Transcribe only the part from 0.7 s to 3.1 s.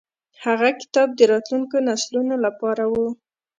کتاب د راتلونکو نسلونو لپاره و.